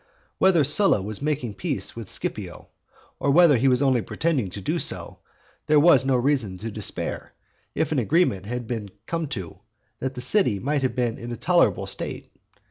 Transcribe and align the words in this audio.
Whether 0.39 0.63
Sylla 0.63 0.99
was 0.99 1.21
making 1.21 1.53
peace 1.53 1.95
with 1.95 2.09
Scipio, 2.09 2.69
or 3.19 3.29
whether 3.29 3.55
he 3.57 3.67
was 3.67 3.83
only 3.83 4.01
pretending 4.01 4.49
to 4.49 4.59
do 4.59 4.79
so, 4.79 5.19
there 5.67 5.79
was 5.79 6.05
no 6.05 6.15
reason 6.17 6.57
to 6.57 6.71
despair, 6.71 7.33
if 7.75 7.91
an 7.91 7.99
agreement 7.99 8.47
had 8.47 8.65
been 8.65 8.89
come 9.05 9.27
to, 9.27 9.59
that 9.99 10.15
the 10.15 10.19
city 10.21 10.57
might 10.57 10.81
have 10.81 10.95
been 10.95 11.19
in 11.19 11.31
a 11.31 11.37
tolerable 11.37 11.85
state. 11.85 12.31